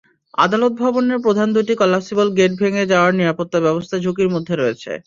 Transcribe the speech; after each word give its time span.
আদালত 0.37 0.73
ভবনের 0.81 1.19
প্রধান 1.25 1.47
দুটি 1.55 1.73
কলাপসিবল 1.81 2.27
গেট 2.37 2.51
ভেঙে 2.61 2.83
যাওয়ায় 2.91 3.17
নিরাপত্তাব্যবস্থা 3.19 3.95
ঝুঁকির 4.03 4.29
মধ্যে 4.35 4.53
রয়েছে। 4.55 4.91